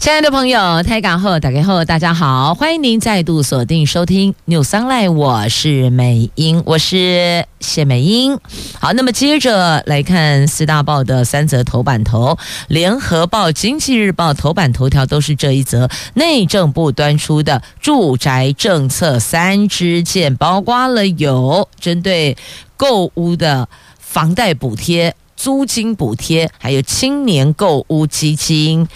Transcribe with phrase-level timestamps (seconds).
[0.00, 8.40] 亲爱的朋友，台港后打开后，大家好，欢迎您再度锁定收听 New Sunlight，我是美英，我是谢美英。
[8.78, 12.38] 好，那么接着来看四大报的三则头版头，
[12.68, 22.38] 联合报、经济日报头版头条都是这一则，内政部端出的住宅政策三支箭，包括了有针对
[22.78, 28.88] 购屋的房贷补贴、租金补贴，还有青年购屋基金。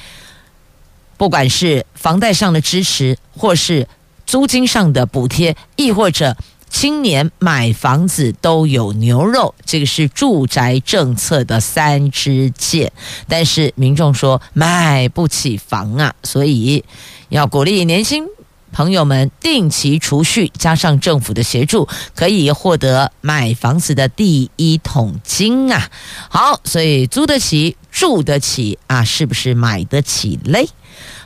[1.16, 3.86] 不管是房贷上的支持，或是
[4.26, 6.36] 租金上的补贴，亦或者
[6.68, 12.90] 青年买房子都有牛肉，这个是住宅政策的三支箭。
[13.28, 16.84] 但是民众说买不起房啊，所以
[17.28, 18.26] 要鼓励年轻
[18.74, 25.88] 朋友们定期储蓄，加上政府的协助，可以获得买房子的第一桶金啊。
[26.28, 30.68] 好，所以租得起、住得起啊，是不是买得起嘞？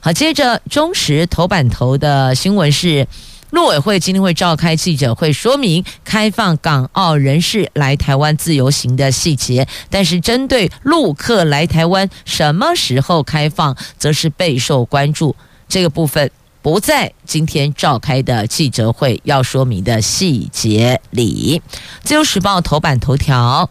[0.00, 3.08] 好，接着中时头版头的新闻是，
[3.48, 9.66] 陆委会今天会召开记者会，说明开放港澳人士来台湾自由行的细节。
[9.88, 15.34] 但是针对陆客来台湾什么时候开放，则是备受关注。
[15.66, 16.30] 这个部分
[16.70, 21.62] 不在今天召开的记者会要说明的细节里。
[22.02, 23.70] 自由时报头版头条：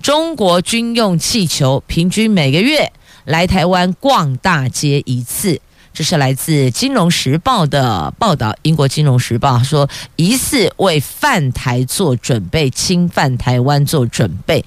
[0.00, 2.92] 中国军用气球平均每个月
[3.24, 5.60] 来台湾逛大街一次。
[5.96, 8.54] 这是来自《金融时报》的报道。
[8.60, 14.62] 英国《金融时报》说，疑似为犯台做准备，侵犯台湾做准备。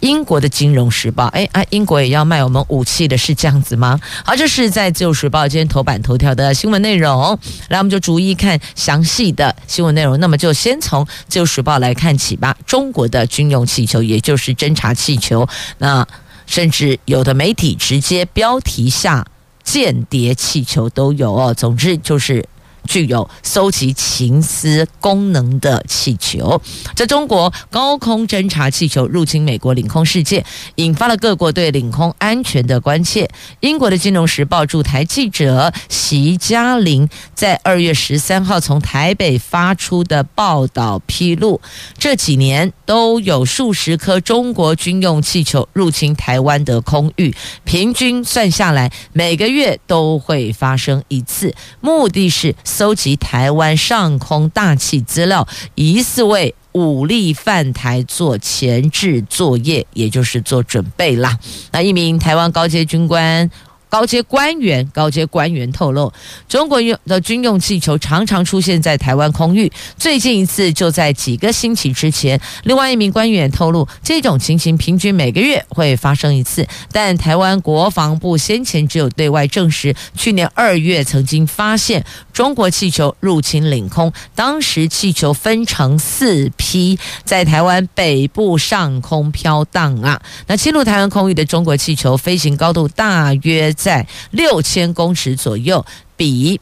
[0.00, 4.00] 英国的《金融时报》哎啊，英国也要卖我们武器的是这样子吗？
[4.24, 7.38] 好，这是在《自由时报》今天头版头条的新闻内容。
[7.68, 10.18] 来，我们就逐一看详细的新闻内容。
[10.18, 12.56] 那么，就先从《自由时报》来看起吧。
[12.66, 15.48] 中国的军用气球，也就是侦察气球，
[15.78, 16.04] 那
[16.44, 19.24] 甚至有的媒体直接标题下。
[19.62, 22.46] 间谍气球都有哦，总之就是。
[22.88, 26.60] 具有搜集情资功能的气球，
[26.96, 33.30] 在中国高空侦察气球入侵美国领空事件，引发了各国对领空安全的关切。
[33.60, 41.60] 英国的《金融时报》驻台记者席嘉玲在二月十三号从台北发出的报道披露，
[41.96, 52.54] 这几年都有数十颗中国军用气球入侵台湾的空域，平均算下来，每个月都会发生一次，目的是。
[52.64, 61.38] 搜集台湾上空大气资料，疑似为武力犯台做前置作业，也就是做准备啦。
[61.70, 63.50] 那一名台湾高阶军官。
[63.92, 66.10] 高阶官员、高阶官员透露，
[66.48, 69.70] 中国用的军用气球常常出现在台湾空域。
[69.98, 72.40] 最近一次就在几个星期之前。
[72.62, 76.66] 另外一名官员透露，这种情形平均每个月会发生一次。
[76.90, 90.18] 但台湾国防部先前只有对外证实，去年二月曾经发现中国气球入侵领空，当时气球分成四批，在台湾北部上空飘荡啊。
[90.46, 93.70] 那侵入台湾空域的中国气球飞行高度大约。
[93.82, 95.84] 在六千公尺左右，
[96.16, 96.60] 比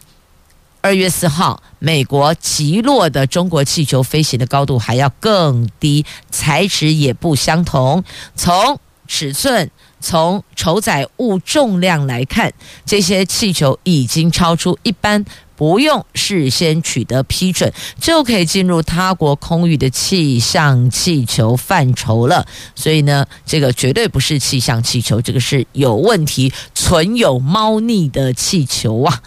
[0.80, 8.02] 二月四号美国击落的中国气球飞行的高度还要更低，材质也不相同。
[8.34, 9.70] 从尺寸、
[10.00, 12.52] 从承载物重量来看，
[12.84, 15.24] 这些气球已经超出一般。
[15.56, 29.20] 不用事先取得批准就可以进入他国空域的气象气球范畴了，所以呢，这个绝对不是气象气球，这个是有问题、存有猫腻的气球啊。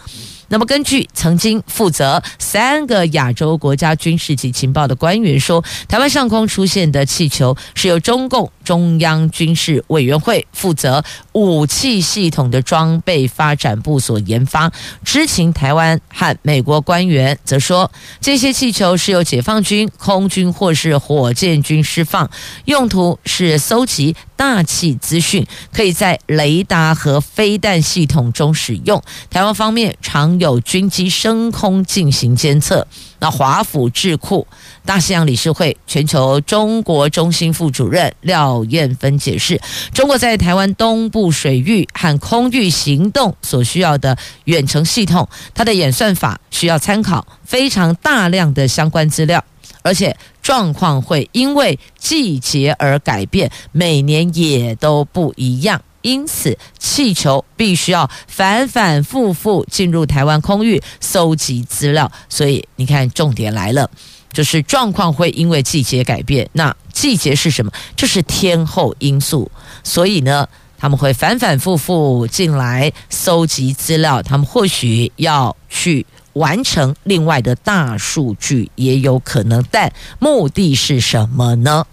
[0.48, 11.02] 那么，根据曾经负责三个亚洲国家军事及情报的官员说，台湾上空出现的气球是由中共中央军事委员会负责
[11.32, 14.70] 武器系统的装备发展部所研发。
[15.04, 17.90] 知情台湾和美国官员则说，
[18.20, 22.30] 这些气球是由解放军空军或是火箭军释放，
[22.66, 29.02] 用途是搜集大气资讯，可以在雷达和飞弹系统中使用。
[29.30, 32.86] 台湾方面常有军机升空进行监测。
[33.20, 34.46] 那华府智库
[34.84, 39.58] 大西洋理事会全球中国中心副主任廖艳芬解释，
[39.94, 49.42] 中国在台湾东部水域和空域行动所需要的远程系统，它的演算法需要参考非常大量的相关资料。
[49.84, 55.80] 而且状况会因为季节而改变，每年也都不一样。
[56.00, 62.10] 因此，气球必须要反反复复进入台湾空域搜集资料。
[62.30, 63.90] 所以，你看，重点来了，
[64.32, 66.48] 就是状况会因为季节改变。
[66.52, 67.70] 那季节是什么？
[67.94, 69.50] 这是天候因素。
[69.82, 70.48] 所以呢，
[70.78, 74.22] 他们会反反复复进来搜集资料。
[74.22, 76.04] 他们或许要去
[76.34, 79.64] 完成另外的大数据，也有可能。
[79.70, 81.84] 但目的是什么呢？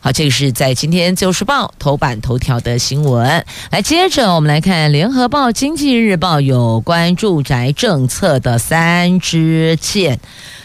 [0.00, 3.46] 好，这个是在今天《自由时报》头版头条的新闻。
[3.70, 10.20] 来，接着我们来看《联合报》《经济日报》有关住宅政策的三支箭。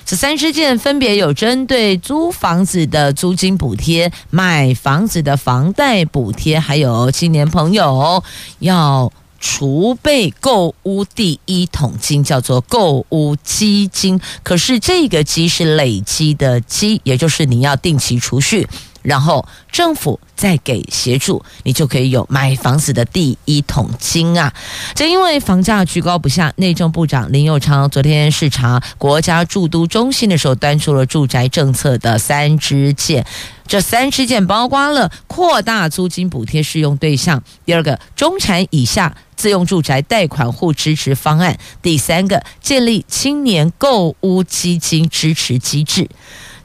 [0.06, 8.22] 这三支箭分别有针对租房子的租金补贴、买房子的房贷补贴，还有青年朋友
[8.58, 14.20] 要储备购屋第一桶金，叫做购屋基金。
[14.44, 18.68] 可是这个“基”是累积的“基”，也就是你要定期储蓄。
[19.02, 24.54] 然后政府再给协助，你就可以有买房子的第一桶金啊！
[24.94, 33.26] 正因为房价居高不下，内政部长林佑昌昨天视察国家住都中心的时候，端出了住宅政策的三支箭。
[33.70, 46.10] 这三支箭包括了扩大租金补贴适用对象，第二个中产以下自用住宅贷款户支持方案，第三个建立青年购屋基金支持机制。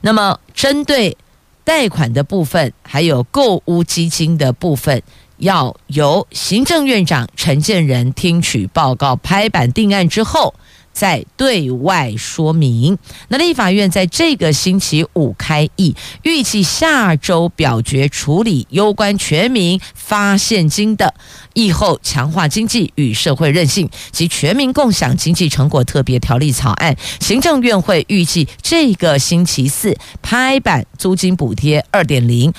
[0.01, 1.19] 那么针对
[1.63, 5.03] 贷款的部分，还有购屋基金的部分，
[5.37, 10.55] 要由行政院长陈建仁听取报告、拍板定案之后，
[10.95, 12.97] 在对外说明。
[13.29, 21.13] 那立法院在这个星期五开议，预计下周表决处理有关全民发现金的
[21.53, 26.97] 疫后强化经济与社会韧性及全民共享经济成果特别条例草案。
[27.21, 32.53] 行政院会预计这个星期四拍板租金补贴二点零、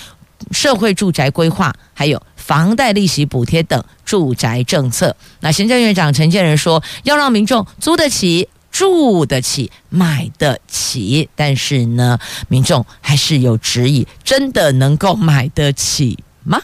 [0.52, 2.22] 社会住宅规划，还有。
[2.46, 11.28] 房贷利息补贴等住宅政策，那行政院长陈建仁说，要让民众租得起、住得起、买得起。
[11.36, 16.62] 但是呢，民众还是有质疑，真的能够买得起吗？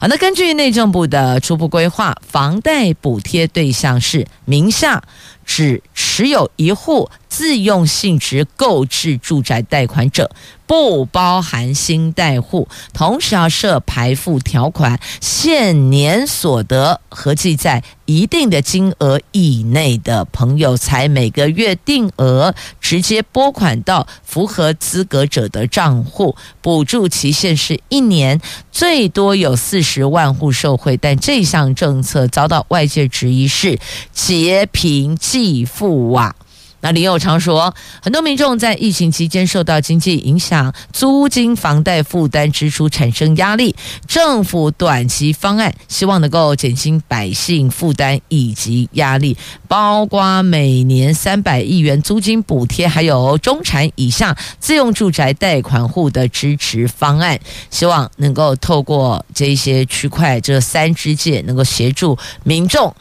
[0.00, 5.02] 好，那根据内政部的初步规划，房贷补贴对象是名下
[5.48, 10.30] 只持有一户自用性质购置住宅贷款者。
[10.66, 28.38] 不包含新贷户，同时要设排付条款，现年所得合计在一定的金额以内的朋友，才每个月定额直接拨款到符合资格者的账户，补助期限是一年，
[28.70, 30.98] 最多有四十万户受惠。
[30.98, 33.78] 但这项政策遭到外界质疑是
[34.12, 36.34] 截贫济地富啊。
[36.80, 43.74] 那林友昌说，很多民众在疫情期间受到经济影响，租金、房贷负担支出产生压力。
[44.06, 49.36] 政府短期方案希望能够减轻百姓负担以及压力，
[49.66, 62.94] 包括每年三百亿元租金补贴，还有中产以下自用住宅贷款户的支持方案，希望能够透过这些区块这三支箭，能够协助民众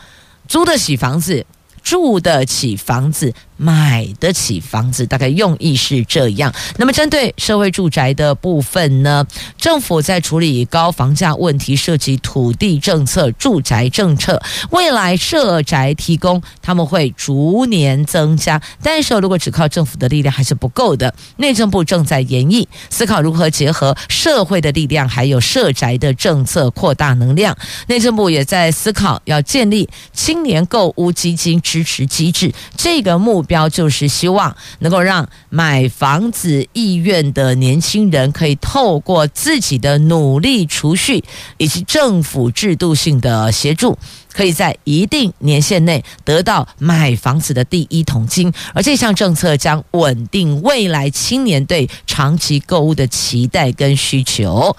[0.48, 1.45] 租得起房子。
[1.88, 6.54] 住得起房子，买得起房子，大概用意是这样。
[6.75, 9.25] 那么，针对社会住宅的部分呢，
[9.57, 14.42] 政府在处理高房价问题，涉及土地政策、住宅政策。
[14.71, 21.14] 未来社宅提供他们会逐年增加，但是如果只靠政府的力量还是不够的。
[21.38, 27.57] 内政部正在研议思考如何结合社会的力量，还有社宅的政策扩大能量。
[27.88, 31.62] 内政部也在思考要建立青年购屋基金。
[31.78, 41.24] 支持机制，这个目标就是希望能够让买房子意愿的年轻人可以透过自己的努力储蓄
[41.57, 43.96] 以及政府制度性的协助，
[44.34, 48.52] 可以在一定年限内得到买房子的第一桶金。
[48.74, 54.76] 而这项政策将稳定未来青年对长期购物的期待跟需求。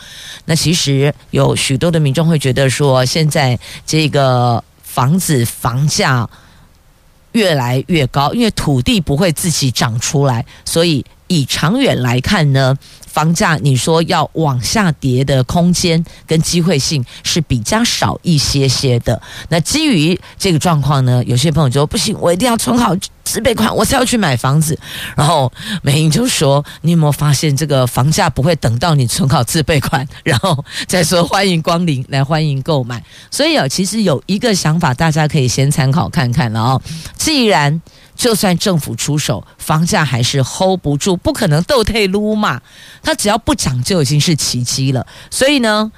[0.47, 6.29] 那其实有许多的民众会觉得说，现在这个房子房价。
[7.39, 19.21] 越来越高，因为土地不会自己长出来，所以以长远来看呢，房价你说要往下跌的空间跟机会性是比较少一些些的。
[19.49, 22.95] 那基于这个状况呢，有些朋友就说不行，我一定要存好。
[23.25, 24.79] 自备款，我才要去买房子。
[25.15, 33.05] 然后美英就说：“你有没有发现，这个房价不会等到你存好自备款，然后再说欢迎光临来欢迎购买？
[33.31, 36.81] 所以啊，其实有一个想法，大家可以先参考看看了哦。
[37.19, 37.83] 既然
[38.19, 42.61] 就算政府出手，房价还是 hold 不住，不可能倒退撸嘛。
[43.01, 45.07] 它只要不涨，就已经是奇迹了。
[45.31, 45.93] 所以呢，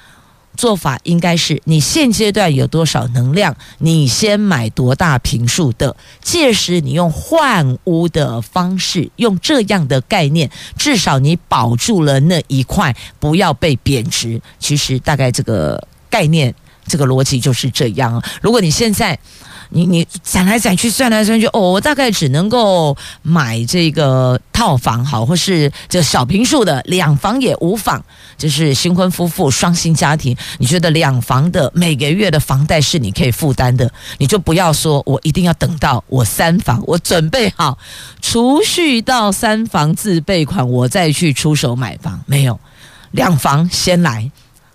[0.55, 5.95] 做法应该是：你现阶段有多少能量，你先买多大坪数的。
[6.21, 14.39] 届时你用换屋的方式，用这样的概念，至少你保住了那一块，不要被贬值。
[14.59, 16.53] 其实大概这个概念，
[16.85, 18.21] 这个逻辑就是这样。
[18.41, 19.17] 如果你现在，
[19.69, 28.03] 你你攒来攒去，算来算去，哦，我大概只能够买这个套房好，或是这小平数的两房也无妨。
[28.37, 37.77] 就是新婚夫妇、双薪家庭，你觉得两房的每个月的房贷是你可以负担的，你就不要说我一定要等到我三房，我准备好
[38.19, 42.19] 储蓄到三房自备款，我再去出手买房。
[42.25, 42.59] 没有，
[43.11, 44.29] 两房先来。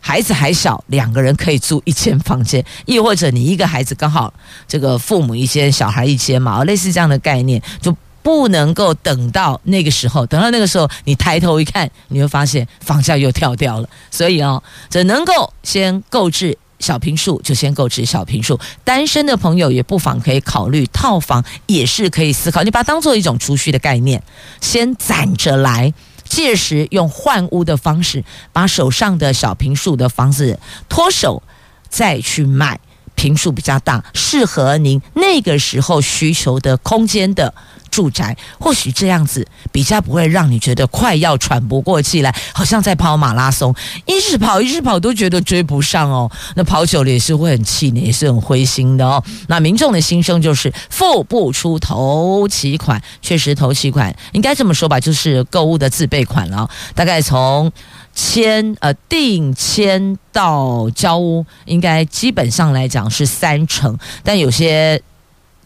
[0.06, 4.32] 孩子还小，两个人可以租一间房间，亦或者你一个孩子刚好
[4.68, 13.88] 这个父母一间，小孩一间嘛，类似这样的概念，就不能够等到那个时候，等到那个时候你抬头一看，你会发现房价又跳掉了。
[14.08, 18.56] 所以哦，只能够先购置小平数，就先购置小平数。
[18.84, 24.22] 单身的朋友也不妨可以考虑套房，也是可以思考，你把它当做一种储蓄的概念，
[24.60, 25.92] 先攒着来。
[26.28, 31.42] 届时用换屋的方式，把手上的小平数的房子脱手，
[31.88, 32.78] 再去卖
[33.14, 37.54] 平数比较大、适合您那个时候需求的空间的
[37.96, 43.74] 住宅，或许这样子比较不会让你觉得快要喘不过气来，好像在跑马拉松，
[44.04, 46.30] 一直跑一直跑都觉得追不上哦。
[46.56, 49.24] 那跑久了也是会很气馁，也是很灰心的哦。
[49.48, 56.68] 那民众的心声就是付不出头期款，确实头期款应该这么说吧，就是购物的自备款了。
[56.94, 57.72] 大概从
[58.14, 65.00] 签呃定签到交屋，应该基本上来讲是三成，但有些。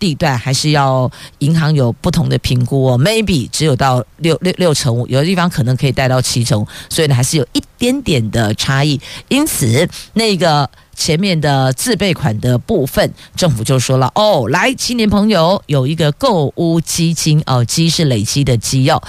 [0.00, 8.98] 地段还是要银行有不同的评估哦，maybe 只有到六六六成五，有的地方可能可以贷到七成，所以呢还是有一点点的差异。
[9.28, 19.02] 因此，那个前面的自备款的部分，政府就说了哦，来，青年朋友有一个购屋基金哦，基是累积的基哦，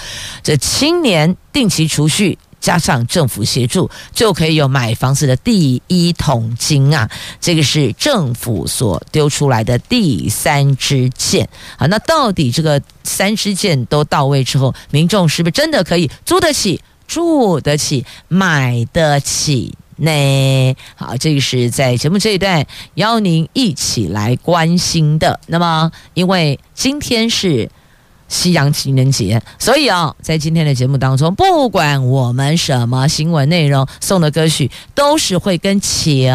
[0.44, 2.38] 这青年定期储蓄。
[2.62, 7.10] 加上政府协助，就可以有买房子的第一桶金啊！
[7.42, 11.50] 这个是政府所丢出来的第三支箭。
[11.76, 20.76] 好，那到底这个三支箭都到位之后，民众是不是真的可以租得起、住得起、买得起呢？
[20.96, 25.40] 好，这个是在节目这一段邀您一起来关心的。
[25.48, 27.70] 那么，因为今天是。
[28.32, 36.34] 西洋情人节，所以啊，在今天的节目当中，不管我们什么新闻内容，送的歌曲都是会跟情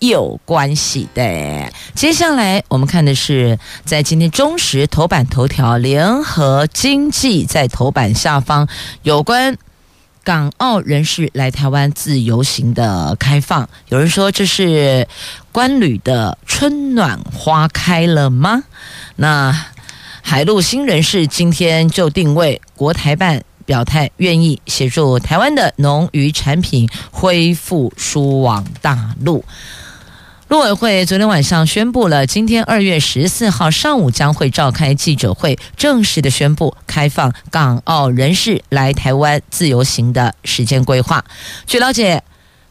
[0.00, 1.72] 有关系的。
[1.94, 8.66] 接下来我们看的是，在今天中时头版头条，联合经济在头版下方
[9.04, 9.56] 有关
[10.24, 13.68] 港澳人士来台湾自由行的开放。
[13.88, 15.06] 有人说这是
[15.52, 18.64] 观旅的春暖花开了吗？
[19.14, 19.66] 那。
[20.30, 29.44] 海陆新人士今天就定位国台办表态，愿意协助台湾的农渔产品恢复输往大陆。
[30.46, 41.24] 陆委会昨天晚上宣布了，今天二月十四号上午将会召开记者会，正式的宣布开放港澳人士来台湾自由行的时间规划。
[41.66, 42.22] 据了解，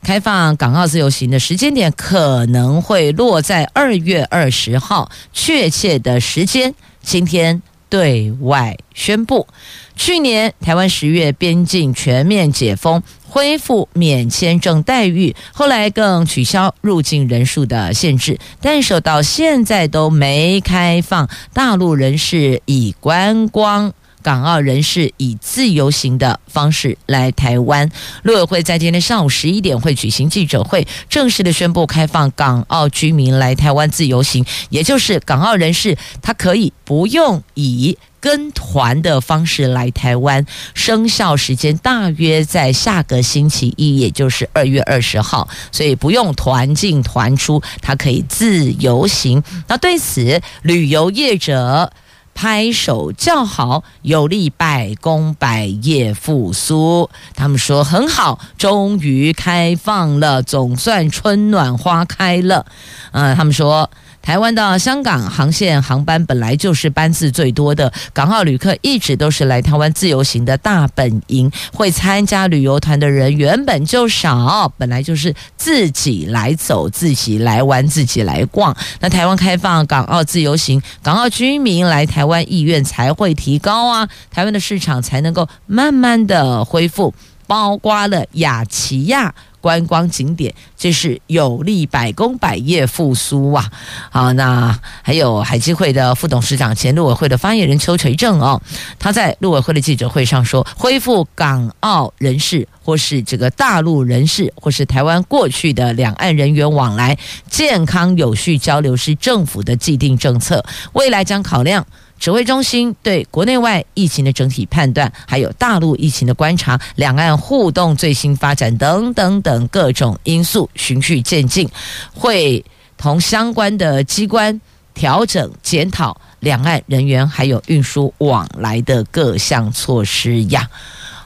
[0.02, 6.74] 开放港澳自由行的时间点可能会落在二月二十号，确切的时间。
[7.02, 9.48] 今天对外宣布，
[9.96, 23.94] 去年台湾十月边境全面解封，恢复免签证待遇，后来更取消入境人数的限制，但是到现在都没开放大陆人士以观光。
[24.22, 27.90] 港澳人士以自由行的方式来台湾，
[28.24, 49.42] 陆委会在今天上午十一点会举行记者会，正式的宣布开放港澳居民来台湾自由行，也就是港澳人士他可以不用以跟团的方式来台湾，生效时间大约在下个星期一，也就是二月二十号，所以不用团进团出，他可以自由行。
[49.68, 51.94] 那对此，旅游业者。
[52.40, 57.10] 拍手叫好，有利百工百业复苏。
[57.36, 62.66] 他们说很好，终于开放了，总算春暖花开了。
[63.12, 63.90] 嗯、他们说
[64.22, 71.52] 台湾到香港航线航班本来就是班次最多的，港澳旅客一直都是来台湾自由行的大本营。
[71.74, 78.76] 会参加旅游团的人原本就少，本来就是自己来走、自己来玩、自己来逛。
[79.00, 87.14] 那台湾开放港澳自由行，港澳居民来台湾意愿才会提高啊，台湾的市场才能够慢慢的恢复，
[87.48, 89.34] 包括了亚齐亚。
[89.62, 93.72] 观光景点，这是有利百工百业复苏啊！
[94.10, 98.62] 好，那还有海基会的副董事长、前陆委会的发言人邱垂正哦，
[98.98, 107.18] 他在陆委会的记者会上说，恢复港澳人士或是这个大陆人士或是台湾过去的两岸人员往来，
[107.50, 110.64] 健康有序交流是政府的既定政策，
[110.94, 111.86] 未来将考量。
[112.20, 121.68] 指挥中心对国内外疫情的整体判断，还有大陆疫情的观察、两岸互动最新发展等等等各种因素，循序渐进，
[122.14, 122.64] 会
[122.98, 124.60] 同相关的机关
[124.94, 130.70] 调整检讨两岸人员还有运输往来的各项措施呀。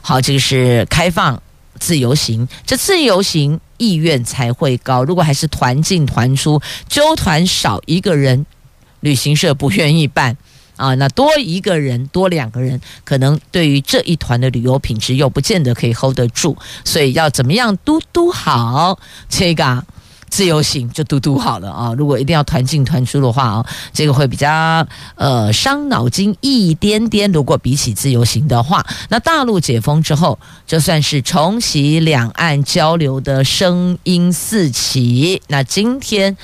[0.00, 1.42] 好，这个是开放
[1.80, 5.02] 自由行，这自由行意愿才会高。
[5.02, 8.46] 如果还是团进团出，揪团少一个人，
[9.00, 10.36] 旅行社不愿意办。
[10.76, 19.84] 啊，那多一个人，多两个人，可能对于这一团的旅游品质又不见得可以 hold 得住，所以要怎么样嘟嘟好这个
[20.34, 21.94] 自由行就嘟嘟好了啊！
[21.96, 27.30] 如果一定要团进团出的话啊，这个会比较呃伤脑筋一点点。
[27.30, 30.36] 如果比起自由行的话，那大陆解封之后，
[30.66, 35.40] 就算是重启两岸交流的声音四起。
[35.46, 36.36] 那今天。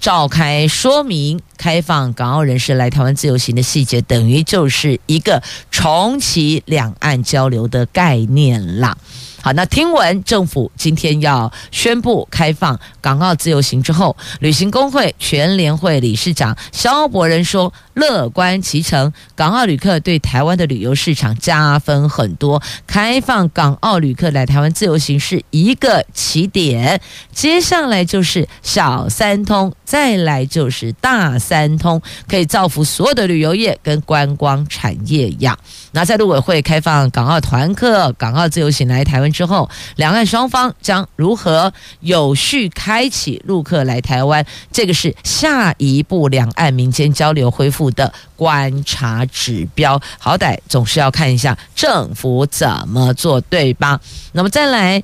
[0.00, 8.96] 召开说明开放港澳人士来台湾自由行的细节，等于就是一个重启两岸交流的概念啦。
[9.40, 17.72] 好，那听闻政府今天要宣布开放港澳自由行之后，旅行工会全联会理事长萧伯仁说。
[17.98, 22.62] 乐观其成，港澳旅客对台湾的旅游市场加分很多。
[22.86, 27.00] 开放港澳旅客来台湾自由行是一个起点，
[27.32, 35.58] 接下来就是小三通，再来就是大三通，可以造福所有的旅游业跟观光产业一样。
[35.98, 44.46] 那在陆委会开放港澳团客、港澳自由行来台湾之后，两岸双方将如何有序开启陆客来台湾？
[44.70, 54.00] 这个是下一步两岸民间交流恢复的观察指标，好歹总是要看一下政府怎么做，对吧？
[54.30, 55.02] 那么再来，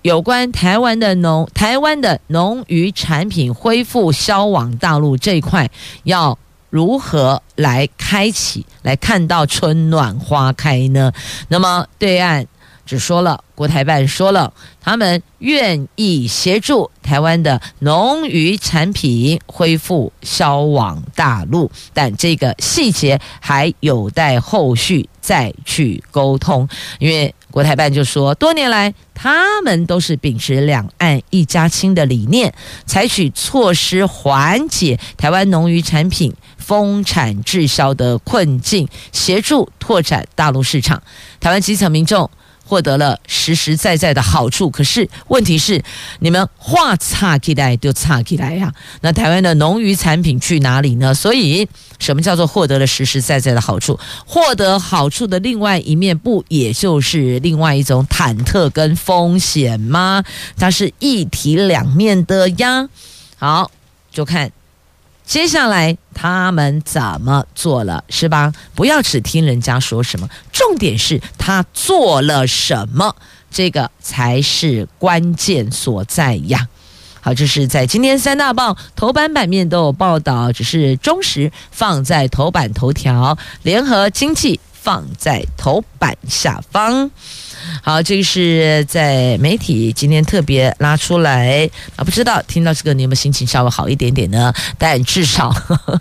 [0.00, 5.70] 有关台湾的农台湾的农渔产品恢复销往大陆这一块，
[6.04, 6.38] 要
[6.72, 11.12] 如何来开启，来看到春暖花开呢？
[11.48, 12.46] 那么对岸。
[12.84, 26.68] 只说了，国台办说了，他们愿意协助台湾的农渔产品恢复销往大陆，但这个细节还有待后续再去沟通。
[26.98, 32.52] 因为国台办就说，多年来他们都是秉持两岸一家亲的理念，
[32.86, 41.00] 采取措施缓解台湾农渔产品丰产滞销的困境，协助拓展大陆市场。
[41.38, 42.28] 台湾基层民众。
[42.64, 45.82] 获得了实实在在的好处，可是问题是，
[46.20, 48.72] 你们话差起来就差起来呀。
[49.02, 51.12] 那台湾的农渔产品去哪里呢？
[51.14, 53.98] 所以，什么叫做获得了实实在在的好处？
[54.26, 60.24] 获得好处的另外一面，不也就是另外一种忐忑跟风险吗？
[60.56, 62.88] 它是一体两面的呀。
[63.36, 63.70] 好，
[64.10, 64.50] 就看。
[65.24, 68.52] 接下来他们怎么做了，是吧？
[68.74, 73.16] 不要只听人家说什么，重点是他做了什么，
[73.50, 76.68] 这个才是关键所在呀。
[77.20, 87.10] 好，这是在今天三大报头版版面都有报道，只是中时放在头版头条，联合经济放在头版下方。
[87.82, 94.52] 好，这个是在媒体今天特别拉出来啊，不知道听到这个你有没有心情稍微好一点点呢？
[94.78, 96.00] 但至少，呵 呵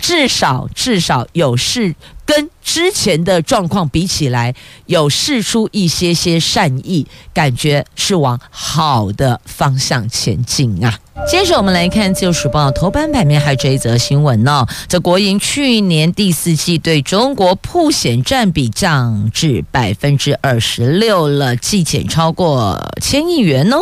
[0.00, 1.94] 至少，至少有事。
[2.26, 4.54] 跟之前的状况比起来，
[4.86, 10.98] 有释出一些些善意，感觉是往好的方向前进啊。
[11.30, 14.68] 接着我们来看《自由时报》头版版面，还有这一则新闻呢、哦。
[14.86, 23.78] 这国营去年第四季对中国曝险占比降至百分之二十六了，季减超过千亿元哦。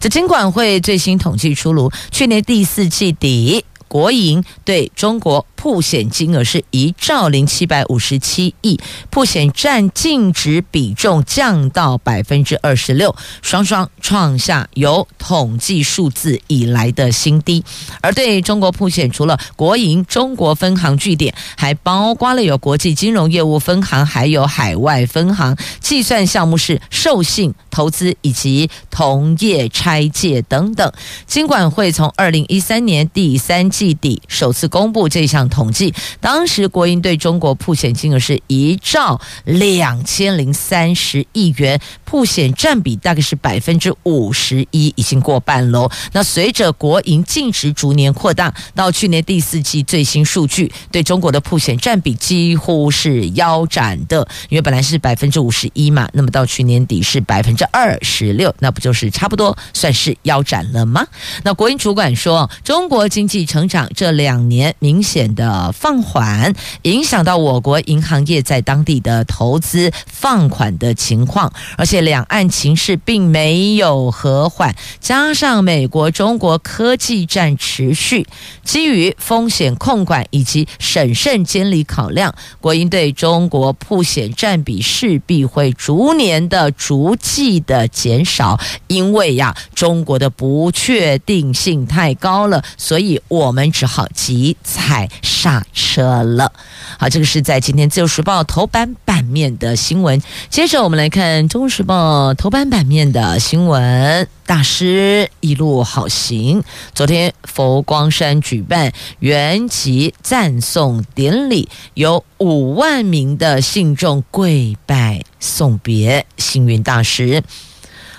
[0.00, 8.78] 这金管会最新统计出炉，去年第四季底国营对中国曝险金额是一兆零七百五十七亿，
[9.10, 17.64] 曝险占净值比重降到百分之二十六，双双创下有统计数字以来的新低。
[18.00, 25.56] 而对中国曝险，除了国营中国分行据点，还包括了有国际金融业务分行，还有海外分行。
[25.80, 30.92] 计算项目是授信、投资以及同业拆借等等。
[31.26, 45.90] 金管会从二零一三年第三季底首次公布这项统计，当时国营对中国曝险金额是一兆两千零三十亿元，曝险占比大概是百分之五十一，已经过半喽。
[46.12, 61.06] 那随着国营净值逐年扩大，到去年第四季最新数据，对中国的曝险占比几乎是腰斩的，因为本来是百分之五十一嘛，那么到去年底是百分之二十六，那不就是差不多算是腰斩了吗？
[61.42, 78.26] 那国营主管说，中国经济成长这两年明显的放缓，影响到我国银行业在当地的投资放款的情况，而且两岸情势并没有和缓，加上美国中国科技战持续，
[78.64, 96.50] 基于风险控管以及审慎监理考量，国营对中国普险占比势必会逐年的、逐季的减少，因为呀，中国的不确定性太高了，所以我们只好急踩刹车了。
[96.98, 100.20] 好，这个是在今天《自由时报》头版版面的新闻。
[100.48, 106.64] 接着我们来看《中国时报》头版版面的新闻：大师一路好行。
[106.94, 117.44] 昨天佛光山举办圆寂赞颂典礼，有五万名的信众跪拜送别星云大师。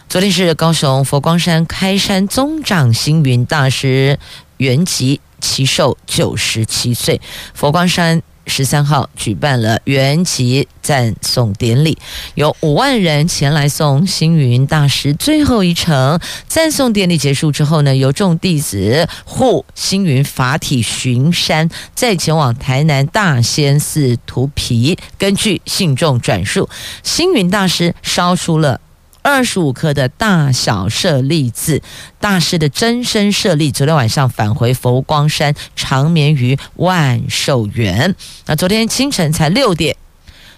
[0.07, 4.17] 昨天是高雄佛光山开山宗长星云大师
[4.57, 7.19] 圆寂，其寿九十七岁。
[7.53, 11.97] 佛光山十三号举办了圆寂赞颂典礼，
[12.33, 16.19] 有五万人前来送星云大师最后一程。
[16.47, 24.97] 赞颂典礼结束之后呢，由众弟子护星云法体巡山，再前往台南大仙寺涂皮。
[25.19, 26.67] 根据信众转述，
[27.03, 28.81] 星云大师烧出了。
[29.29, 31.83] 二十五颗的大小舍利子，
[32.19, 38.15] 大师的真身舍利，昨天晚上返回佛光山，长眠于万寿园。
[38.47, 39.95] 那昨天清晨才六点，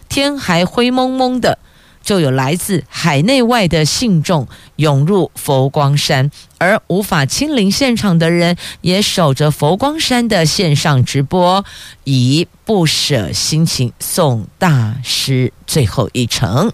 [0.08, 1.60] 天还灰蒙蒙的，
[2.02, 6.32] 就有来自海内外的信众涌入佛光山，
[6.62, 11.66] 而无法亲临现场的人，也守着佛光山的线上直播，
[12.04, 16.72] 以不舍心情送大师最后一程。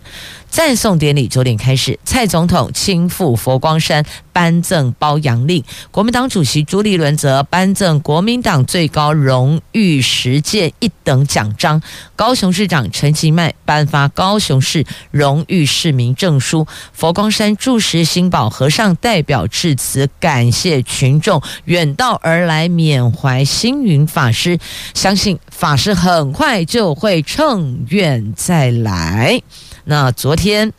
[0.49, 11.81] 赞颂典礼九点开始，蔡总统亲赴佛光山颁赠褒扬令，国民党主席朱立伦则颁赠国民党最高荣誉实践一等奖章，
[12.15, 24.59] 高雄市长陈其迈颁发高雄市荣誉市民证书，佛光山住持心宝和尚代表致此，感谢群众远道而来缅怀星云法师，
[24.93, 29.41] 相信法师很快就会乘愿再来。
[29.85, 30.73] 那昨天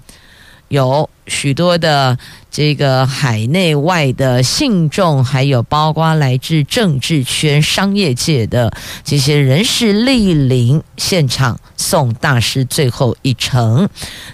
[0.68, 2.18] 有许多的
[2.50, 8.72] 这个海内外的信众，还有包括来自政治圈、商业界的
[9.04, 13.88] 这些人士莅临现场送大师最后一程。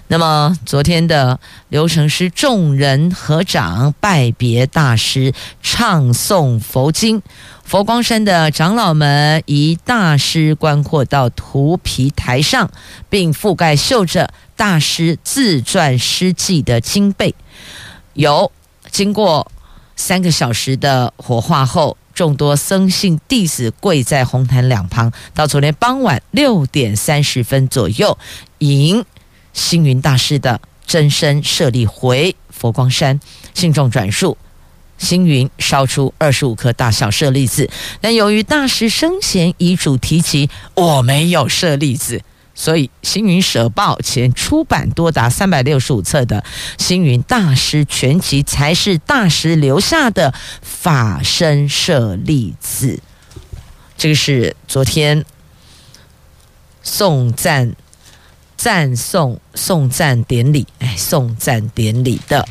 [0.07, 7.21] 那么昨天的流程是众人合掌拜别大师，唱诵佛经。
[7.63, 12.69] 佛光山的长老们以大师棺椁到图皮台上，
[13.09, 17.35] 并覆盖绣着大师自传诗记的经被。
[18.13, 18.51] 有
[18.89, 19.51] 经过
[19.95, 28.17] 三个小时的火化后，众多僧信弟子跪在红毯两旁，到昨天傍晚六点三十分左右，
[28.59, 29.03] 迎
[29.53, 33.19] 星云大师的真身舍利回佛光山。
[33.53, 34.37] 信众转述。
[34.97, 42.21] 星云烧出二十五颗大小舍利子，但由于大师生前遗嘱提及我没有舍利子，
[42.55, 46.43] 所以星云舍报前出版多达三百六十五册的
[46.83, 52.99] 《星云大师全集》才是大师留下的法身舍利子。
[53.97, 55.23] 这个是昨天
[56.81, 57.75] 送赞
[58.57, 62.47] 赞颂送赞典礼，哎，送赞典礼的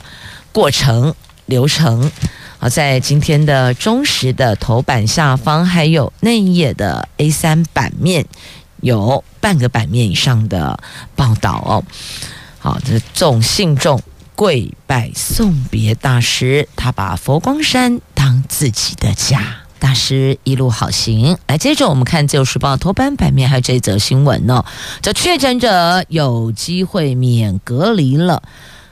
[0.52, 1.14] 过程。
[1.46, 2.10] 流程，
[2.58, 8.24] 好，在今天的中时的头版下方，还有内页的 A 三版面，
[8.84, 10.78] 有半个版面以上的
[11.16, 11.82] 报道哦。
[12.58, 14.00] 好，这众信众
[14.34, 19.56] 跪拜送别大师，他把佛光山当自己的家。
[19.78, 21.36] 大师一路好行。
[21.46, 24.64] 来，接着我们看《自由时报》头版版面，还有这则新闻呢。
[25.00, 28.42] 这确诊者有机会免隔离了。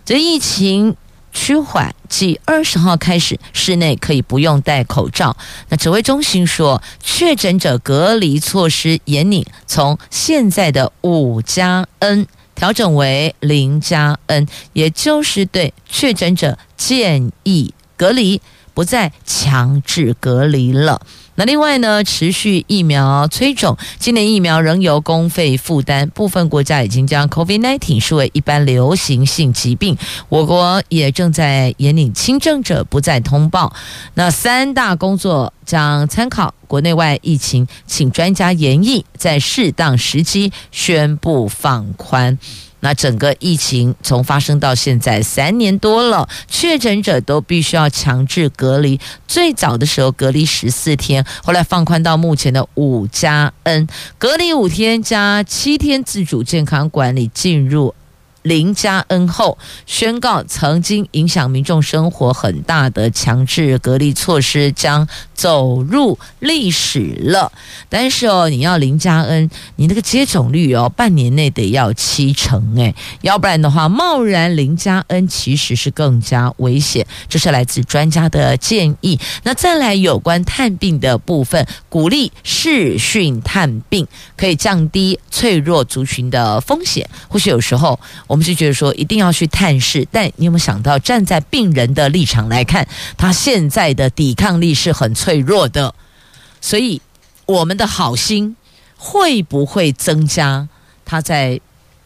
[0.05, 0.97] 这疫情
[1.33, 5.37] 趋缓，即二十号开始，室内可以不用戴口罩。
[5.69, 12.27] 那指挥中心说，确诊者隔离措施严拟，从现在的五加 N。
[12.55, 18.41] 调整为零加 N，也就是对确诊者建议隔离，
[18.75, 21.01] 不再强制隔离了。
[21.35, 29.97] 那另外呢，持续疫苗催种，今年疫苗仍由公费负担，部分国家已经将 COVID-19 视为一般流行性疾病，
[30.29, 33.73] 我国也正在严令轻症者不再通报。
[34.13, 42.39] 那三大工作将参考国内外疫情，请专家研议，在适当时机宣布放宽。
[42.85, 49.01] 那整个疫情从发生到现在三年多了，确诊者都必须要强制隔离。
[49.29, 53.87] 最早的时候隔离十四天，后来放宽到目前的五加 N，
[54.19, 57.95] 隔离五天加七天自主健康管理进入。
[58.43, 67.53] 林加恩后宣告，曾经影响民众生活很大的强制隔离措施将走入历史了。
[67.89, 77.07] 但是哦，你要林加恩你那个接种率哦，半年内得要七成诶，要不然的话，贸然林加恩其实是更加危险。
[77.29, 79.19] 这是来自专家的建议。
[79.45, 87.09] 那再来有关探病的部分，鼓励视讯探病，可以降低脆弱族群的风险。
[87.29, 87.99] 或许有时候。
[88.33, 95.95] 我们是觉得说一定要去探视，但你有没有想到，站在病人的立场来看，他现在的抵抗力是很脆弱的，
[96.59, 97.03] 所以
[97.45, 98.57] 我们的好心
[98.97, 100.67] 会不会增加
[101.05, 101.61] 他在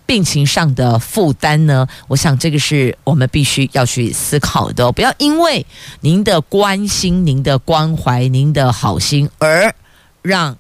[0.05, 1.87] 病情上的负担呢？
[2.09, 5.65] 我想这个是我们必须要去思考的，不要因为
[6.01, 9.73] 您的关心、您的关怀、您的好心而
[10.23, 10.59] 让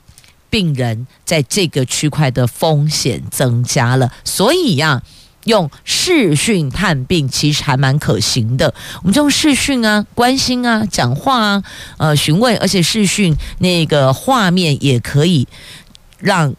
[0.49, 5.03] 病人在这个区块的风险增加了，所以呀。
[5.47, 11.65] 用视讯探病其实还蛮可行的，我们就用视讯啊，关心啊，讲话啊，
[11.97, 15.47] 呃，询问，而且视讯那个画面也可以
[16.19, 16.55] 让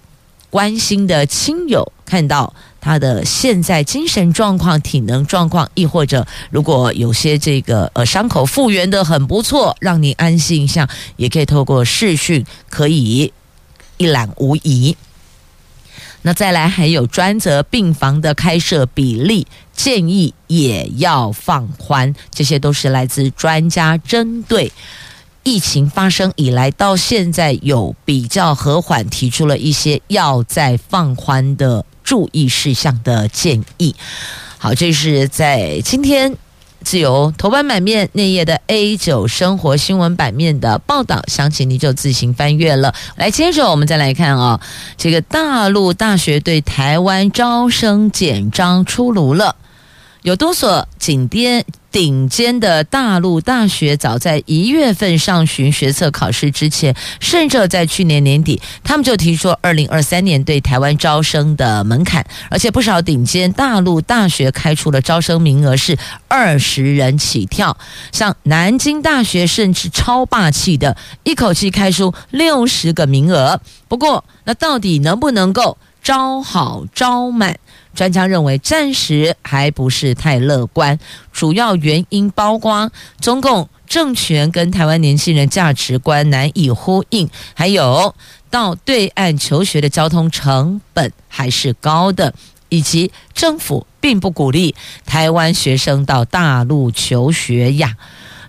[0.49, 13.33] 关心的亲友看到他的现在精神状况、体能状况，亦或者如果有些这个呃伤口复原的很不错，让你安心一下，也可以透过视讯可以
[13.97, 14.95] 一览无遗。
[16.27, 24.69] 那再来还有专责病房的开设比例建议也要放宽，这些都是来自专家针对
[25.43, 33.95] 疫情发生以来到现在有比较和缓，提出了一些要再放宽的注意事项的建议。
[34.57, 36.35] 好，这是在今天。
[36.87, 42.93] 自由头版版面内页的 A 九生活新闻版面的报道，详情你就自行翻阅了。
[43.17, 44.61] 来，接着我们再来看啊，
[44.95, 49.57] 这个大陆大学对台湾招生简章出炉了，
[50.21, 51.65] 有多所景点。
[51.89, 67.75] 顶尖的大陆大学早在一月份上旬学测考试之前，甚至在去年年底，他们就提出二零二三年对台湾招生的门槛，而且不少顶尖大陆大学开出了招生名额是二十人起跳，
[68.11, 73.59] 像南京大学甚至超霸气的，一口气开出六十个名额。
[73.87, 77.57] 不过，那到底能不能够招好招满？
[77.97, 80.99] 专家认为，暂时还不是太乐观，
[81.33, 88.13] 主要原因包括中共政权跟台湾年轻人价值观难以呼应，还有
[88.51, 92.35] 到对岸求学的交通成本还是高的，
[92.69, 94.75] 以及政府并不鼓励
[95.07, 97.97] 台湾学生到大陆求学呀。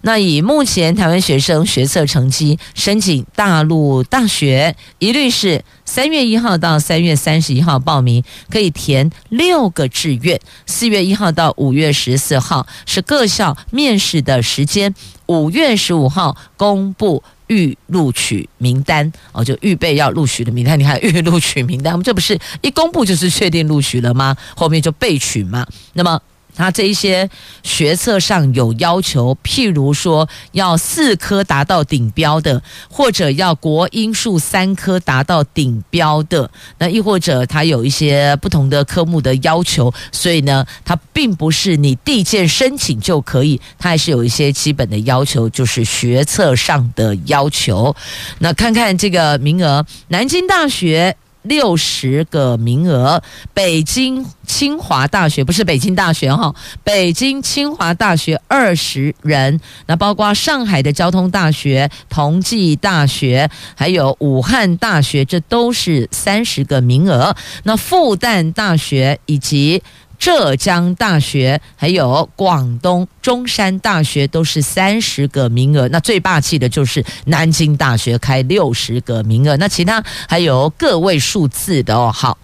[0.03, 10.41] 那以目前台湾学生学测成绩申请大陆大学，一律是三月一号到三月三十一号报名，可以填六个志愿。
[10.67, 14.95] 四月一号到五月十四号是各校面试的时间，
[15.27, 20.79] 五月十五号公布预录取名单哦，就预备要录取的名单。
[20.79, 24.37] 你看预录取名单，我们这不是一公布就是确定录取了吗？
[24.55, 25.67] 后面就备取嘛。
[25.95, 26.21] 那么。
[26.59, 27.31] 他这一些
[27.63, 47.95] 学测上有要求，譬如说要四科达到顶标的，或者要国英数三科达到顶标的，那亦或者他有一些不同的科目的要求，所以呢，他并不是你递件申请就可以，他还是有一些基本的要求，就是学测上的要求。
[48.41, 51.17] 那看看这个名额，南京大学。
[51.49, 53.23] 六十个名额。
[53.53, 67.35] 北京清华大学不是北京大学哈，北京清华大学二十人，那包括上海的交通大学、同济大学，还有武汉大学，这都是三十个名额。
[67.65, 69.83] 那复旦大学以及
[70.19, 75.87] 浙江大学，还有广东中山大学都是三十个名额。
[75.89, 79.57] 那最霸气的就是南京大学开六十个名额。
[79.59, 82.11] 那其他还有个位数字的哦。
[82.13, 82.37] 好，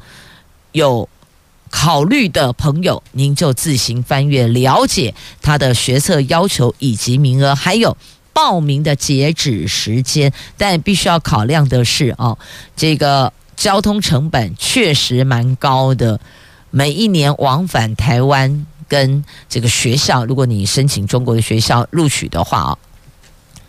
[0.70, 1.08] 有
[1.68, 7.96] 考虑的朋友，您就自行翻阅了解他的学测要求以及名额，还有
[8.32, 10.32] 报名的截止时间。
[10.56, 12.38] 但必须要考量的是哦，
[12.76, 16.20] 这个交通成本确实蛮高的。
[16.76, 22.78] 每一年往返台湾跟这个学校，如果你申请中国的学校录取的话啊，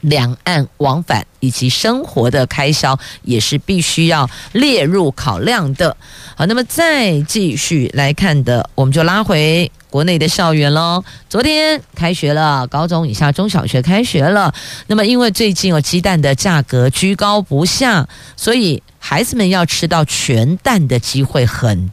[0.02, 5.96] 两岸往返以及生活的开销也是必须要列入考量的。
[6.36, 11.04] 好，那么再继续来看的，我们就拉回国内的校园喽。
[11.30, 14.52] 昨天开学了，高中以下中小学开学了。
[14.88, 21.92] 那么因为最近有鸡蛋的价格居高不下，所以孩子们要吃到全蛋的机会很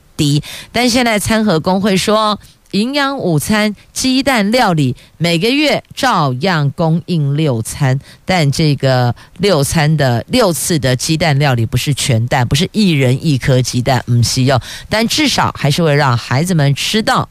[0.71, 2.39] 但现在餐盒工会说，
[2.73, 14.59] 营养午餐鸡蛋料理每个月照样供应六餐，但这个六餐的六次的鸡蛋料理不是全蛋，不是一人一颗鸡蛋，不是哟，
[14.89, 17.29] 但至少还是会让孩子们吃到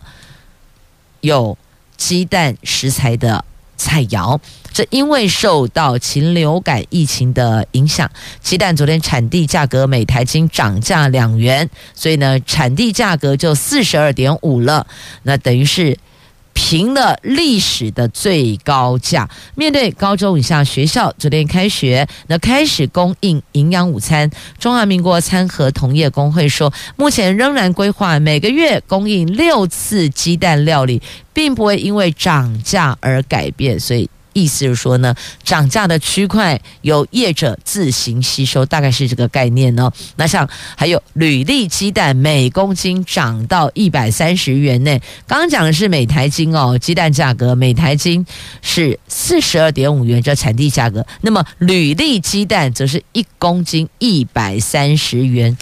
[1.21, 1.58] 有
[1.97, 3.43] 鸡蛋食材的
[3.77, 4.39] 菜肴。
[4.74, 8.10] 这因为受到禽流感疫情的影响，
[8.42, 14.88] 鸡蛋昨天产地价格每台斤涨价两元，所以呢，产地价格就四十二点五了。
[15.24, 15.98] 那等于是
[16.54, 19.30] 平了历史的最高价。
[19.56, 24.30] 面对高中以下学校昨天开学，那开始供应营养午餐。
[24.58, 31.02] 中华民国餐盒同业公会说，目前仍然规划每个月供应六次鸡蛋料理，
[31.34, 34.10] 并不会因为涨价而改变，所以。
[34.34, 39.91] 意思是说呢，涨价的区块由业者自行吸收，大概是这个概念呢。
[40.15, 48.26] 那像还有履历鸡蛋每公斤涨到一百三十元内，刚刚讲的是每台斤哦，鸡蛋价格每台斤
[48.62, 51.06] 是四十二点五元，这产地价格。
[51.22, 55.58] 那么履历鸡蛋则是一公斤一百三十元，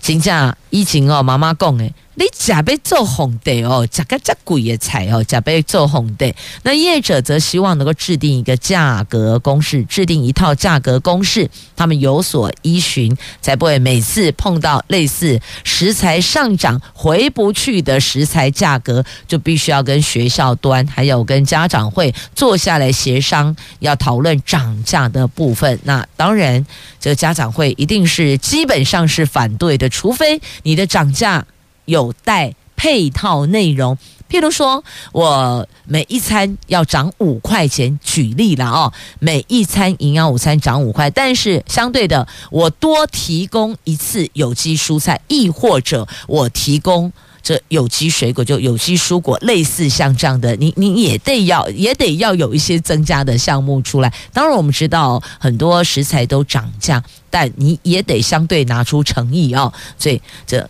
[0.00, 1.92] 金价疫情哦，妈妈讲诶。
[2.14, 6.34] 你假被做红的哦，价格这贵的菜哦，假被做红的。
[6.62, 25.80] 那业者则希望能够制定一个价格公式，制定一套价格公式，他们有所依循，才不会每次碰到类似食材上涨回不去的食材价格，就必须要跟学校端还有跟家长会坐下来协商，要讨论涨价的部分。
[25.84, 26.66] 那当然，
[27.00, 31.46] 这个家长会一定是基本上是反对的，除非你的涨价。
[31.92, 33.96] 有待配套内容，
[34.28, 54.12] 譬如说我每一餐要涨五块钱，举例了哦，每一餐营养午餐涨五块，但是相对的，我多提供一次有机蔬菜，亦或者我提供这有机水果，就有机蔬果，类似像这样的，你你也得要也得要有一些增加的项目出来。
[54.32, 57.00] 当然，我们知道很多食材都涨价，
[57.30, 60.68] 但你也得相对拿出诚意哦，所以这。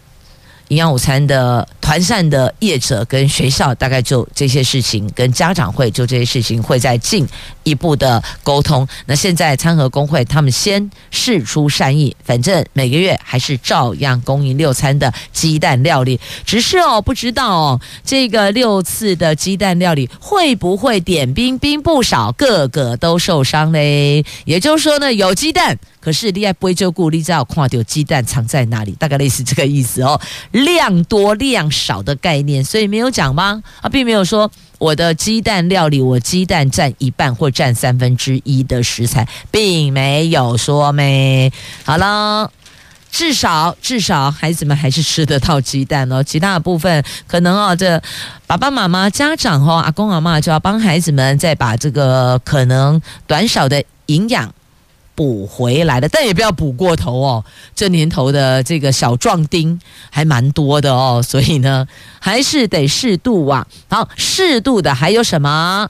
[0.72, 7.28] 营养午餐的团膳的业者跟学校大概就这些事情，跟家长会就这些事情会在近
[7.64, 8.86] 一步的沟通。
[9.06, 24.24] 那现在餐盒工会他们先释出善意，反正每个月还是照样供应六餐的鸡蛋料理，只是哦不知道哦这个六次的鸡蛋料理会不会点兵兵不少，个个都受伤嘞？
[24.44, 25.78] 也就是说呢，有鸡蛋。
[26.00, 28.90] 可是你爱不会就顾，你知道看到鸡蛋藏在哪里？
[28.98, 30.20] 大概类似这个意思哦，
[30.50, 33.62] 量多量少的概念，所以没有讲吗？
[33.80, 34.50] 啊，并没有说
[34.82, 41.52] 我的鸡蛋料理，我鸡蛋占一半或占三分之一的食材，并没有说没。
[41.84, 42.50] 好了，
[43.08, 46.20] 至少至少孩子们还是吃得到鸡蛋哦。
[46.20, 48.02] 其他的部分可能哦，这
[48.48, 54.52] 爸爸妈妈、家长哦，阿公阿嬷就要帮孩子们再把这个可能短少的营养。
[55.22, 57.44] 补回来的，但也不要补过头哦。
[57.76, 59.80] 这年头的这个小壮丁
[60.10, 61.86] 还蛮多的哦，所以呢，
[62.18, 63.64] 还是得适度啊。
[63.88, 65.88] 好，适度的还有什么？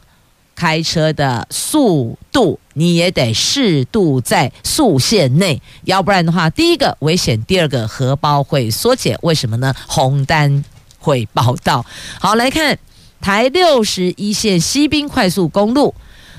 [0.55, 9.19] 开车的速度你也得适度在速限内，要不然的话，第一个危险，第二个荷包会缩减。
[9.23, 9.75] 为什么呢？
[9.87, 10.63] 红单
[10.99, 11.87] 会报到。
[12.21, 12.79] 好，来看
[13.23, 15.95] 台六十一线西滨快速公路。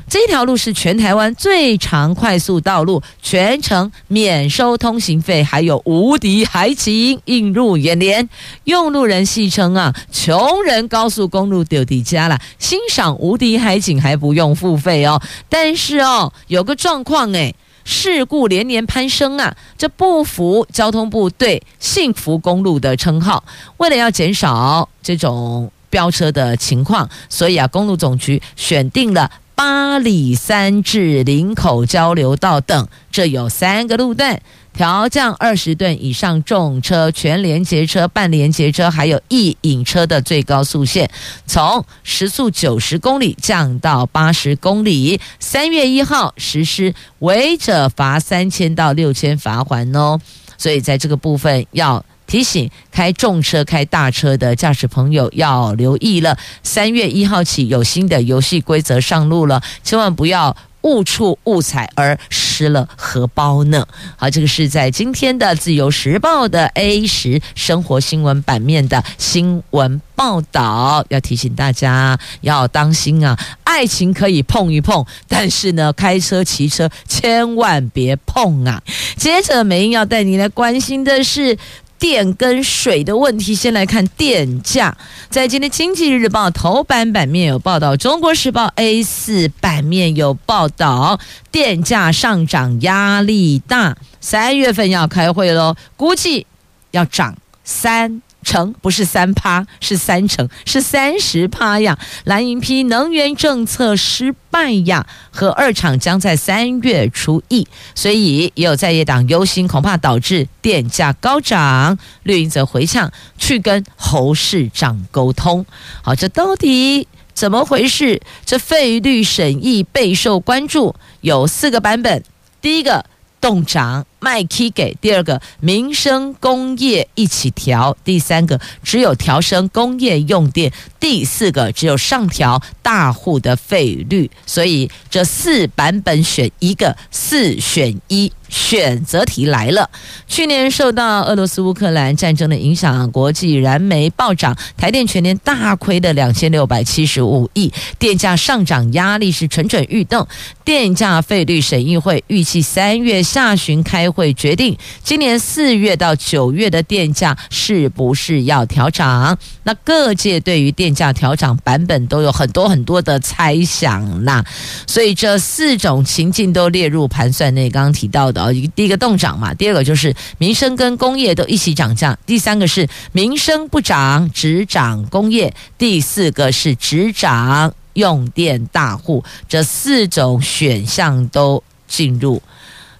[0.07, 8.29] 这条路是全台湾最长快速道路，全程免收通行费，还有无敌海景映入眼帘。
[8.65, 15.21] 用路人戏称啊，穷人高速公路丢底家了，欣赏无敌海景还不用付费哦。
[15.49, 23.43] 但是哦，有个状况诶，事故连年攀升啊，这不符交通部对幸福公路的称号。
[23.77, 29.31] 为了要减少这种飙车的情况，所以啊，公路总局选定了。
[29.65, 34.41] 八里三至林口交流道等，这有三个路段，
[34.73, 41.09] 调降二十吨以上重车、全联结车、半联结车，还有一引车的最高速限，
[41.45, 45.21] 从时速九十公里降到八十公里。
[45.39, 50.19] 三月一号实施，违者罚三千到六千罚锾哦。
[50.57, 52.03] 所以在这个部分要。
[52.25, 56.37] 提醒开重车、开大车的驾驶朋友要留意了。
[56.63, 63.87] 三月一号起有新的游戏规则上路了，千万不要误触误踩而失了荷包呢。
[64.17, 73.37] 好，这个是在今天的《自由时报》的 A 十生活新闻版面的新闻报道，要提醒大家要当心啊！
[73.63, 78.81] 爱情可以碰一碰，但是呢，开车、骑车千万别碰啊！
[79.15, 81.57] 接着，美英要带你来关心的是。
[82.03, 84.93] 电跟水的问题，先来看电价。
[85.29, 91.17] 在今天《经济日报》头版版面有报道，《中国时报》A 四版面有报道，
[91.49, 96.45] 电价上涨压力大，三月份要开会喽，估计
[96.91, 98.21] 要涨三。
[98.43, 101.97] 成不是三趴，是三成，是三十趴呀！
[102.25, 111.97] 蓝营批能源政策失败呀，和二厂将在三月初议，所以也有在野党忧心，恐怕导致电价高涨。
[112.23, 115.65] 绿营则回呛，去跟侯市长沟通。
[116.03, 118.21] 好，这到底怎么回事？
[118.45, 122.23] 这费率审议备受关注，有四个版本。
[122.61, 123.05] 第一个。
[123.43, 138.31] 动涨卖 K 给第二个民生工业一起调，第三个只有调升工业用电，第四个只有上调大户的费率，所以这四版本选一个，四选一。
[138.53, 139.89] 选择题来了。
[140.27, 150.27] 去年受到俄罗斯乌克兰战争的影响，国际燃煤暴涨，台电全年大亏的两千六百七十五亿，电价上涨压力是蠢蠢欲动。
[150.63, 159.37] 电价费率审议会预计三月下旬开会决定，今年四月到九月的电价是不是要调涨？
[159.63, 164.45] 那各界对于电价调涨版本都有很多很多的猜想啦，
[164.87, 167.69] 所以这四种情境都列入盘算内。
[167.69, 168.53] 刚刚提到的。
[168.75, 182.41] 第一个动涨嘛，第二个就是民生跟工业都一起涨价，第三个是民生不涨，只涨工业，第四个是只涨用电大户，这四种选项都进入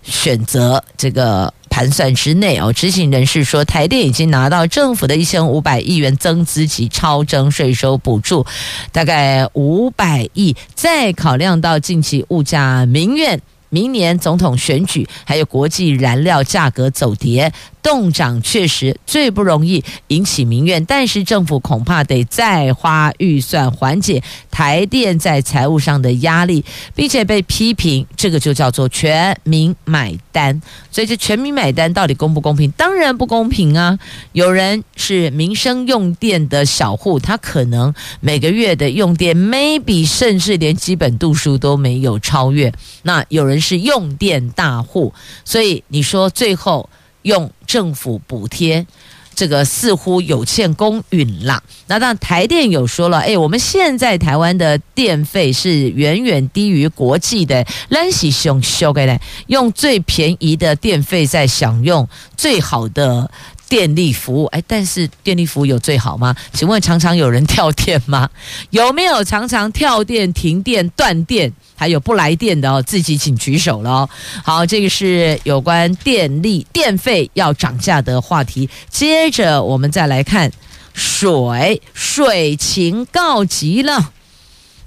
[0.04, 2.72] 选择这个盘算之内哦。
[2.72, 8.46] 执行人士说，台电已经拿到政府的一千五百亿元增资及超征税收补助，
[8.92, 13.42] 大概五百亿，再考量到近期物价民怨。
[13.74, 17.52] 明年总统选举，还有国际燃料价格走跌。
[17.82, 26.64] 冻涨确实最不容易引起民怨，但是政府恐怕得再花预算缓解台电在财务上的压力，
[26.96, 30.62] 并且被批评这个就叫做全民买单。
[30.90, 32.72] 所以这全民买单到底公不公平？
[32.72, 34.00] 当然不公平啊！
[34.32, 42.72] 有人是民生用电的小户，他可能每个月的用电 maybe 甚至连基本度数都没有超越。
[43.02, 45.12] 那有人是用电大户，
[45.44, 46.88] 所以你说最后。
[47.24, 48.86] 用政府补贴，
[49.34, 51.64] 这个似乎有欠公允啦。
[51.88, 62.06] 那当，台电有说了，哎，我们现在台湾的电费是远远低于国际的，咱是熊熊的，用最便宜的电费在享用
[62.36, 63.32] 最好的
[63.68, 64.46] 电力服务。
[64.48, 66.36] 哎，但是电力服务有最好吗？
[66.54, 68.30] 请问常常有人跳电吗？
[68.72, 71.52] 有没有常常跳电、停电、断电？
[71.76, 74.10] 还有不来电的哦，自己请举手了哦。
[74.44, 78.70] 好，这个是有关电力电费要涨价的话题。
[78.90, 80.52] 接着我们再来看
[80.94, 84.12] 水，水情告急了。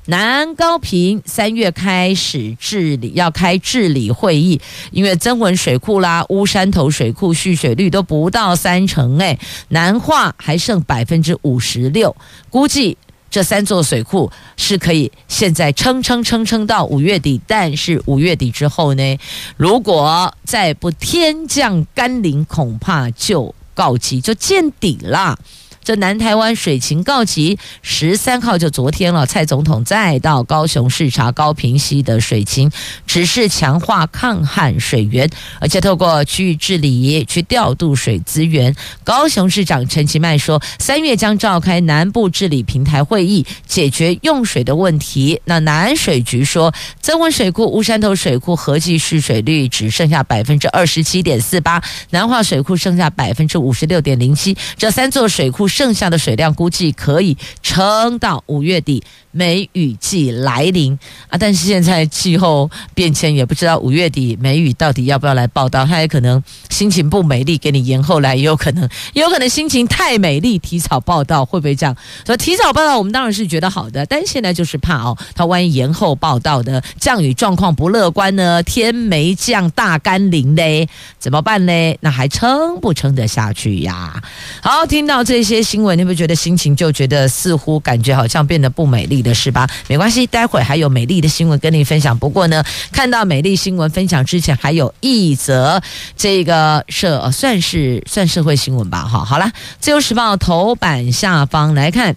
[0.09, 4.61] 南安高坪三月开始治理，要开治理会议，
[4.92, 9.36] 因为曾文水库啦、乌山头水库蓄水率都不到三成，哎，
[9.68, 12.14] 南化还剩百分之五十六，
[12.50, 12.96] 估计。
[13.28, 19.18] 这三座水库是可以现在撑撑撑撑到五月底，但是五月底之后呢，
[19.59, 25.38] 如果再不天降甘霖，恐怕就告急，就见底了。
[25.87, 32.72] 这南台湾水情告急，十三号就昨天了，蔡总统再到高雄视察高屏溪的水情，
[33.07, 35.30] 指示强化抗旱水源，
[35.61, 38.74] 而且透过区域治理去调度水资源。
[39.05, 45.41] 高雄市长陈其迈说，三月将召开南部治理平台会议，解决用水的问题。
[45.45, 51.80] 那南水局说，增温水库乌山头水库合计蓄水率只剩下百分之二十七点四八，
[52.11, 55.68] 南化水库剩下百分之五十六点零七，这三座水库。
[55.77, 59.03] 剩下的水量估计可以撑到五月底。
[59.33, 60.99] 梅雨季来临
[61.29, 61.37] 啊！
[61.39, 65.85] 但是现在气候变迁，也不知道五月底梅雨到底要不要来报道。
[65.85, 71.95] 他也可能心情不美丽，给你延后来，也有可能，也有可能心情太美丽，提早报道，会不会这样？
[72.24, 78.62] 所以提早报道，我们当然是觉得好的，但现在就是怕哦，他万一延后报道的降雨状况不乐观呢？
[78.62, 81.99] 天没降，大甘霖嘞，怎么办嘞？
[82.01, 84.22] 那还撑不撑得下去呀？
[84.62, 89.21] 好，听到这些新闻，你会不觉得心情就觉得似乎感觉好像变得不美丽？
[89.21, 89.69] 的是吧？
[89.89, 92.17] 没关系，待会还有美丽的新闻跟你分享。
[92.17, 92.62] 不过呢，
[92.93, 95.83] 看到美丽新闻分享之前，还有一则
[96.17, 99.03] 这个社、算是算社会新闻吧。
[99.03, 99.51] 哈，好了，
[99.81, 102.14] 自由时报头版下方来看，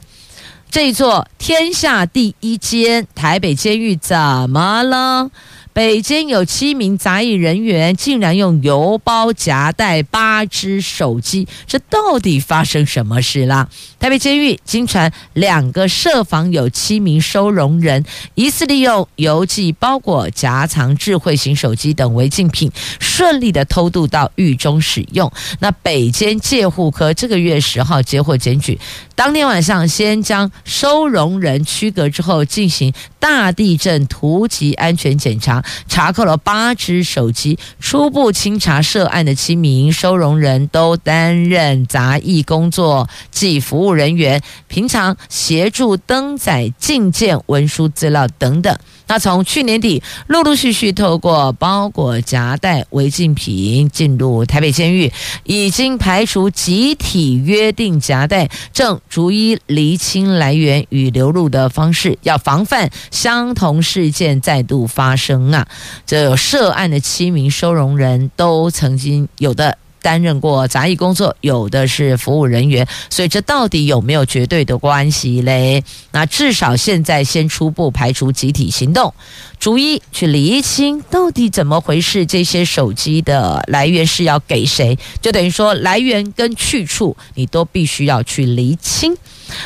[0.69, 4.15] 这座天下第一间台北监狱怎
[4.51, 5.31] 么了？
[5.79, 13.65] 北监有七名杂役人员竟然用邮包夹带八只手机，这到底发生什么事啦？
[13.97, 18.03] 台北监狱经传，两个舍房有七名收容人，
[18.35, 22.69] 疑似利用邮寄包裹夹藏智慧型手机等违禁品，
[22.99, 25.31] 顺利的偷渡到狱中使用。
[25.59, 28.77] 那北监戒护科这个月十号接获检举，
[29.15, 35.63] 当天晚上先将收容人区隔之后，进行大地震突击安全检查。
[35.87, 48.77] 查扣了八只手机，初步清查涉案的七名收容人都担任杂役工作及服务人员，平常协助登载进件文书资料等等。
[49.09, 55.11] 那从去年底陆陆续续透过包裹夹带违禁品进入台北监狱，
[55.43, 65.67] 已经排除集体约定夹带，正逐一厘清来源与流入的方式，要防范相同事件再度发生啊！
[66.05, 69.79] 这有涉案的七名收容人都曾经有的。
[70.01, 75.83] 担任过杂役工作，有的是服务人员，所以这到底有没有绝对的关系嘞？
[76.11, 79.13] 那至少现在先初步排除集体行动，
[79.59, 82.25] 逐一去厘清到底怎么回事。
[82.25, 84.97] 这些手机的来源是要给谁？
[85.21, 89.15] 就等于说来源跟去处你都必须要去厘清。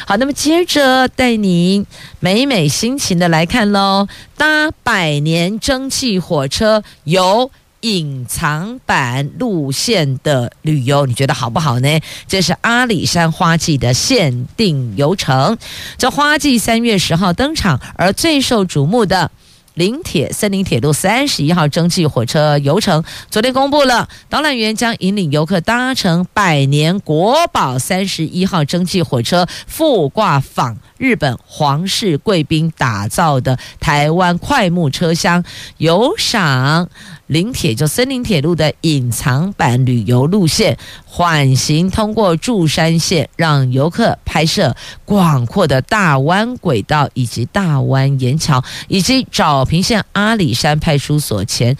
[0.05, 1.85] 好，那么接着带您
[2.19, 4.07] 美美心情的来看喽，
[4.37, 7.51] 搭百年蒸汽火车由。
[7.83, 11.99] 隐藏版路线的旅游，你觉得好不好呢？
[12.27, 15.57] 这是阿里山花季的限定游程。
[15.97, 19.29] 这花季三月十号登场，而最受瞩目的
[19.73, 35.43] 林铁森林铁路三十一号蒸汽火车游程，昨天公布了，导览员将引领游客搭乘百年国宝三十一号蒸汽火车，覆挂仿日本皇室贵宾打造的台湾快木车厢，
[35.77, 36.87] 游赏。
[37.27, 51.77] 林铁就森林铁路的隐藏版旅游路线，缓行通过柱山线，让游客拍摄广阔的大湾轨道以及大湾岩桥，以及沼平线阿里山派出所前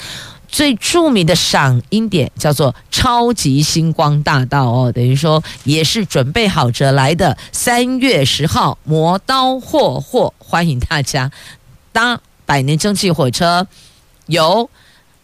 [0.48, 7.38] 最著名的赏樱点，叫做超级星光大道哦，等于说也是准备好着来的。
[7.52, 11.30] 三月十号，磨刀霍霍，欢迎大家
[11.92, 13.68] 搭百年蒸汽火车
[14.28, 14.70] 游。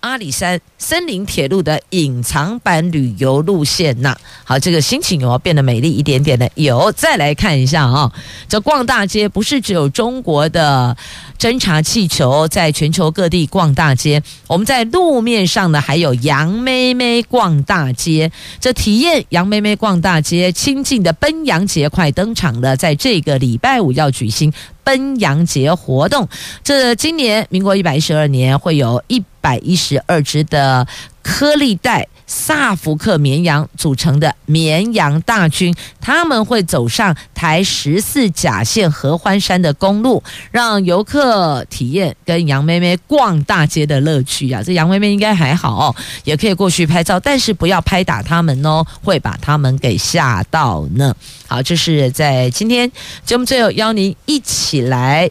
[0.02, 6.50] 阿里山森林铁路的隐藏版旅游路线呐，好，这个心情有变得美丽一点点的？
[6.56, 8.12] 有，再来看一下啊，
[8.47, 10.95] 这逛大街不是只有中国的
[11.38, 18.32] 侦察气球，在全球各地逛大街，我们在路面上呢还有杨妹妹逛大街，
[18.62, 24.54] 这体验杨妹妹逛大街，亲近的奔羊节快登场了，在这个礼拜五要举行。
[24.82, 26.28] 奔羊节活动，
[26.64, 30.88] 这今年民国一百一十二年会有一百一十二只的
[31.22, 44.62] 颗粒带萨福克绵羊组成的绵羊大军，他们会走上台十四甲线合欢山的公路，让游客体验跟羊妹妹逛大街的乐趣啊！
[44.64, 51.16] 这羊妹妹应该还好哦，也可以过去拍照，但是不要拍打他们哦，会把他们给吓到呢。
[51.48, 52.92] 好，这是在今天
[53.26, 55.30] 节目最后邀您一起来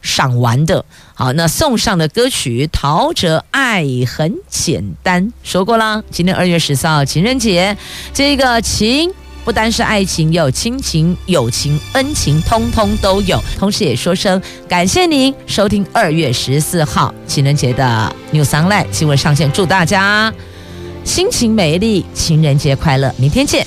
[0.00, 0.82] 赏玩的。
[1.22, 6.02] 好，那送上的歌曲《陶喆爱很简单》说过了。
[6.10, 7.76] 今天二月十四号情人节，
[8.12, 9.08] 这个情
[9.44, 13.40] 不单是爱情，有亲情、友情、恩情，通通都有。
[13.56, 20.34] 同时也说声感谢您收听二月十四号情人节的 New Sunlight 新闻上线，祝大家
[21.04, 23.14] 心情美丽，情人节快乐！
[23.16, 23.64] 明天见。